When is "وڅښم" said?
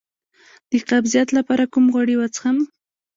2.17-2.57